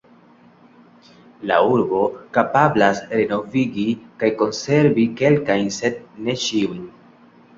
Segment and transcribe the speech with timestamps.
[1.49, 1.99] La urbo
[2.37, 3.85] kapablas renovigi
[4.23, 6.83] kaj konservi kelkajn, sed ne ĉiujn.